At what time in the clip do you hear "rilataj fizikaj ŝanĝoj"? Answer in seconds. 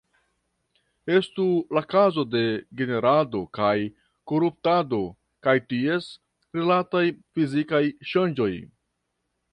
6.59-8.53